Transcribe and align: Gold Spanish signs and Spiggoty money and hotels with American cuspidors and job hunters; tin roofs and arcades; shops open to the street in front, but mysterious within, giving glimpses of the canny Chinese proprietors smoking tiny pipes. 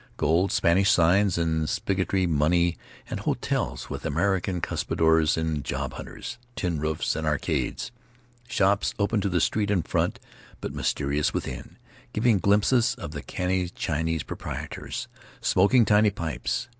Gold 0.17 0.51
Spanish 0.51 0.89
signs 0.89 1.37
and 1.37 1.69
Spiggoty 1.69 2.25
money 2.27 2.75
and 3.07 3.19
hotels 3.19 3.87
with 3.87 4.03
American 4.03 4.59
cuspidors 4.59 5.37
and 5.37 5.63
job 5.63 5.93
hunters; 5.93 6.39
tin 6.55 6.79
roofs 6.79 7.15
and 7.15 7.27
arcades; 7.27 7.91
shops 8.47 8.95
open 8.97 9.21
to 9.21 9.29
the 9.29 9.39
street 9.39 9.69
in 9.69 9.83
front, 9.83 10.17
but 10.59 10.73
mysterious 10.73 11.35
within, 11.35 11.77
giving 12.13 12.39
glimpses 12.39 12.95
of 12.95 13.11
the 13.11 13.21
canny 13.21 13.69
Chinese 13.69 14.23
proprietors 14.23 15.07
smoking 15.39 15.85
tiny 15.85 16.09
pipes. 16.09 16.67